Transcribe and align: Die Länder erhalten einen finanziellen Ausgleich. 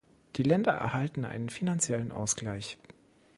Die 0.35 0.41
Länder 0.41 0.71
erhalten 0.71 1.25
einen 1.25 1.49
finanziellen 1.51 2.11
Ausgleich. 2.11 2.79